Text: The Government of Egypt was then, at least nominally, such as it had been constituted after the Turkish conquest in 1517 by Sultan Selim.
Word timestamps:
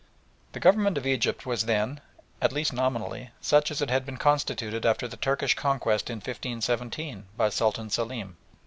The 0.53 0.59
Government 0.59 0.97
of 0.97 1.05
Egypt 1.05 1.45
was 1.45 1.65
then, 1.67 2.01
at 2.41 2.51
least 2.51 2.73
nominally, 2.73 3.29
such 3.39 3.69
as 3.69 3.83
it 3.83 3.91
had 3.91 4.03
been 4.03 4.17
constituted 4.17 4.83
after 4.83 5.07
the 5.07 5.15
Turkish 5.15 5.53
conquest 5.53 6.09
in 6.09 6.15
1517 6.15 7.25
by 7.37 7.49
Sultan 7.49 7.91
Selim. 7.91 8.35